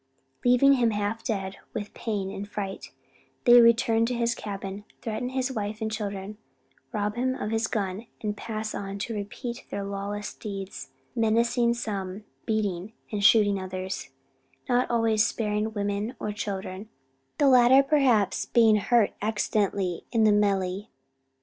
[0.43, 2.91] Leaving him half dead with pain and fright,
[3.45, 6.39] they return to his cabin, threaten his wife and children,
[6.91, 12.23] rob him of his gun, and pass on to repeat their lawless deeds; menacing some,
[12.47, 14.09] beating and shooting others;
[14.67, 16.89] not always sparing women or children;
[17.37, 20.89] the latter perhaps, being hurt accidentally in the melee.